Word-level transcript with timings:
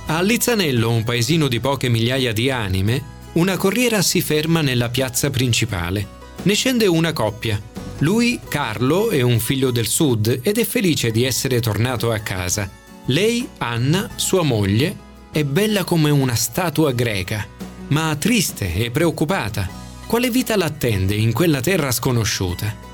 A 0.08 0.22
Lizzanello, 0.22 0.92
un 0.92 1.06
paesino 1.06 1.48
di 1.48 1.62
poche 1.62 1.88
migliaia 1.88 2.34
di 2.34 2.52
anime, 2.52 3.02
una 3.34 3.56
corriera 3.56 4.02
si 4.02 4.20
ferma 4.20 4.60
nella 4.60 4.90
piazza 4.90 5.30
principale. 5.30 6.06
Ne 6.44 6.54
scende 6.56 6.88
una 6.88 7.14
coppia. 7.14 7.62
Lui, 8.00 8.38
Carlo, 8.50 9.12
è 9.12 9.22
un 9.22 9.40
figlio 9.40 9.72
del 9.72 9.88
sud 9.88 10.42
ed 10.44 10.58
è 10.58 10.66
felice 10.66 11.10
di 11.10 11.24
essere 11.24 11.62
tornato 11.62 12.12
a 12.12 12.20
casa. 12.20 12.70
Lei, 13.06 13.48
Anna, 13.60 14.10
sua 14.18 14.44
moglie, 14.44 14.94
è 15.32 15.46
bella 15.46 15.86
come 15.86 16.10
una 16.10 16.36
statua 16.36 16.92
greca, 16.92 17.48
ma 17.88 18.14
triste 18.20 18.76
e 18.76 18.92
preoccupata. 18.92 19.70
Quale 20.06 20.30
vita 20.30 20.58
l'attende 20.58 21.16
in 21.16 21.32
quella 21.32 21.62
terra 21.62 21.92
sconosciuta? 21.92 22.88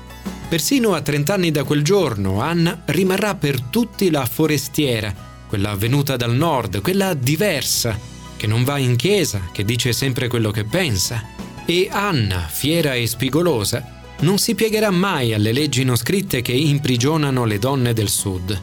Persino 0.54 0.94
a 0.94 1.00
30 1.00 1.34
anni 1.34 1.50
da 1.50 1.64
quel 1.64 1.82
giorno, 1.82 2.40
Anna 2.40 2.82
rimarrà 2.84 3.34
per 3.34 3.60
tutti 3.60 4.08
la 4.08 4.24
forestiera, 4.24 5.12
quella 5.48 5.74
venuta 5.74 6.14
dal 6.14 6.32
nord, 6.32 6.80
quella 6.80 7.12
diversa, 7.14 7.98
che 8.36 8.46
non 8.46 8.62
va 8.62 8.78
in 8.78 8.94
chiesa, 8.94 9.48
che 9.50 9.64
dice 9.64 9.92
sempre 9.92 10.28
quello 10.28 10.52
che 10.52 10.62
pensa. 10.62 11.24
E 11.66 11.88
Anna, 11.90 12.46
fiera 12.48 12.94
e 12.94 13.04
spigolosa, 13.08 14.02
non 14.20 14.38
si 14.38 14.54
piegherà 14.54 14.92
mai 14.92 15.34
alle 15.34 15.50
leggi 15.50 15.82
non 15.82 15.96
scritte 15.96 16.40
che 16.40 16.52
imprigionano 16.52 17.44
le 17.44 17.58
donne 17.58 17.92
del 17.92 18.08
sud. 18.08 18.62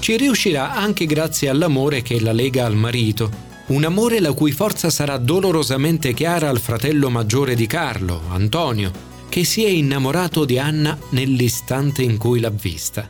Ci 0.00 0.18
riuscirà 0.18 0.74
anche 0.74 1.06
grazie 1.06 1.48
all'amore 1.48 2.02
che 2.02 2.20
la 2.20 2.32
lega 2.32 2.66
al 2.66 2.76
marito, 2.76 3.30
un 3.68 3.84
amore 3.84 4.20
la 4.20 4.34
cui 4.34 4.52
forza 4.52 4.90
sarà 4.90 5.16
dolorosamente 5.16 6.12
chiara 6.12 6.50
al 6.50 6.60
fratello 6.60 7.08
maggiore 7.08 7.54
di 7.54 7.66
Carlo, 7.66 8.20
Antonio, 8.28 9.11
che 9.32 9.44
si 9.44 9.64
è 9.64 9.68
innamorato 9.68 10.44
di 10.44 10.58
Anna 10.58 10.94
nell'istante 11.12 12.02
in 12.02 12.18
cui 12.18 12.38
l'ha 12.38 12.50
vista. 12.50 13.08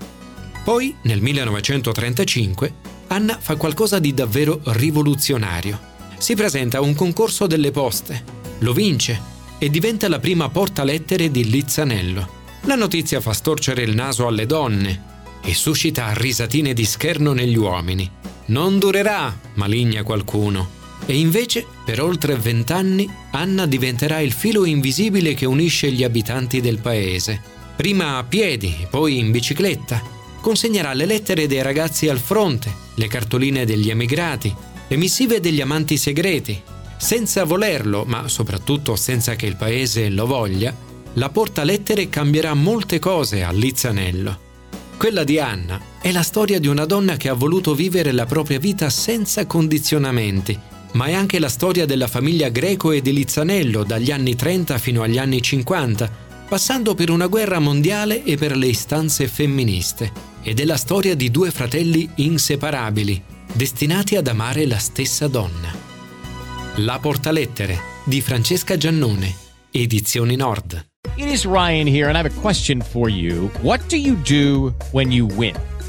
Poi, 0.63 0.95
nel 1.03 1.21
1935, 1.21 2.75
Anna 3.09 3.37
fa 3.41 3.57
qualcosa 3.57 3.99
di 3.99 4.15
davvero 4.15 4.61
rivoluzionario. 4.63 5.81
Si 6.19 6.37
presenta 6.37 6.79
a 6.79 6.81
un 6.81 6.95
concorso 6.95 7.49
delle 7.49 7.73
poste, 7.73 8.23
lo 8.61 8.73
vince 8.73 9.21
e 9.59 9.69
diventa 9.69 10.09
la 10.09 10.21
prima 10.21 10.49
portalettere 10.49 11.29
di 11.29 11.51
Lizzanello. 11.51 12.29
La 12.67 12.77
notizia 12.77 13.21
fa 13.21 13.33
storcere 13.33 13.83
il 13.83 13.97
naso 13.97 14.29
alle 14.29 14.47
donne 14.47 15.03
e 15.43 15.53
suscita 15.55 16.13
risatine 16.13 16.73
di 16.73 16.85
scherno 16.85 17.33
negli 17.33 17.57
uomini. 17.57 18.09
Non 18.47 18.79
durerà, 18.79 19.37
maligna 19.55 20.05
qualcuno. 20.05 20.82
E 21.05 21.19
invece, 21.19 21.67
per 21.85 22.01
oltre 22.01 22.37
vent'anni, 22.37 23.11
Anna 23.33 23.67
diventerà 23.67 24.21
il 24.21 24.33
filo 24.33 24.65
invisibile 24.65 25.35
che 25.35 25.47
unisce 25.47 25.91
gli 25.91 26.05
abitanti 26.05 26.61
del 26.61 26.79
paese. 26.79 27.41
Prima 27.75 28.19
a 28.19 28.25
piedi, 28.25 28.87
poi 28.89 29.19
in 29.19 29.31
bicicletta. 29.31 30.01
Consegnerà 30.41 30.93
le 30.93 31.07
lettere 31.07 31.47
dei 31.47 31.63
ragazzi 31.63 32.09
al 32.09 32.19
fronte, 32.19 32.73
le 32.95 33.09
cartoline 33.09 33.65
degli 33.65 33.91
emigrati, 33.91 34.55
le 34.87 34.97
missive 34.97 35.41
degli 35.41 35.61
amanti 35.61 35.97
segreti. 35.97 36.61
Senza 36.97 37.45
volerlo, 37.45 38.05
ma 38.07 38.29
soprattutto 38.29 38.95
senza 38.95 39.35
che 39.35 39.47
il 39.47 39.57
paese 39.57 40.09
lo 40.09 40.27
voglia, 40.27 40.75
la 41.15 41.29
porta 41.31 41.65
lettere 41.65 42.09
cambierà 42.09 42.55
molte 42.55 42.99
cose 42.99 43.43
a 43.43 43.51
Lizzanello. 43.51 44.51
Quella 44.97 45.25
di 45.25 45.41
Anna 45.41 45.81
è 46.01 46.13
la 46.13 46.23
storia 46.23 46.61
di 46.61 46.69
una 46.69 46.85
donna 46.85 47.17
che 47.17 47.29
ha 47.29 47.35
voluto 47.35 47.75
vivere 47.75 48.13
la 48.13 48.27
propria 48.27 48.61
vita 48.61 48.89
senza 48.89 49.47
condizionamenti 49.47 50.71
ma 50.93 51.07
è 51.07 51.15
anche 51.15 51.39
la 51.39 51.49
storia 51.49 51.87
della 51.87 52.07
famiglia 52.07 52.49
Greco 52.49 52.93
e 52.93 53.01
di 53.01 53.13
Lizzanello 53.13 53.85
dagli 53.85 54.11
anni 54.11 54.35
30 54.35 54.79
fino 54.79 55.03
agli 55.03 55.19
anni 55.19 55.41
50, 55.41 56.11
passando 56.49 56.95
per 56.95 57.11
una 57.11 57.27
guerra 57.27 57.59
mondiale 57.59 58.25
e 58.25 58.37
per 58.37 58.57
le 58.57 58.67
istanze 58.67 59.29
femministe. 59.29 60.31
Ed 60.43 60.61
è 60.61 60.65
la 60.65 60.77
storia 60.77 61.15
di 61.15 61.31
due 61.31 61.51
fratelli 61.51 62.09
inseparabili, 62.17 63.23
destinati 63.53 64.17
ad 64.17 64.27
amare 64.27 64.67
la 64.67 64.79
stessa 64.79 65.29
donna. 65.29 65.73
La 66.77 66.99
portalettere 66.99 67.79
di 68.05 68.21
Francesca 68.21 68.77
Giannone, 68.77 69.35
Edizioni 69.71 70.37
Nord. 70.37 70.85
It 71.17 71.27
is 71.27 71.45
Ryan 71.45 71.87
here, 71.87 72.09
and 72.09 72.17
I 72.17 72.21
have 72.21 72.27
a 72.27 72.41
question 72.41 72.81
for 72.81 73.09
you. 73.09 73.51
What 73.61 73.87
do 73.89 73.97
you 73.97 74.17
do 74.23 74.75
when 74.93 75.13
you 75.13 75.27
win? 75.27 75.55